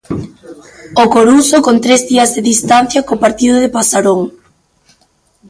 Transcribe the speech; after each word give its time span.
O 1.01 1.03
Coruxo 1.13 1.57
con 1.65 1.75
tres 1.85 2.01
días 2.11 2.29
de 2.35 2.41
distancia 2.51 3.05
co 3.07 3.21
partido 3.23 3.55
de 3.59 3.71
Pasarón. 3.75 4.21